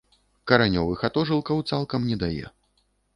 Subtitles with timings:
[0.51, 2.45] Каранёвых атожылкаў цалкам не дае.